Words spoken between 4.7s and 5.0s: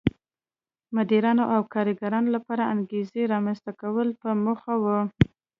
و.